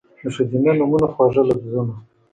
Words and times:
د 0.21 0.23
ښځېنه 0.35 0.71
نومونو، 0.79 1.07
خواږه 1.13 1.43
لفظونه 1.49 1.95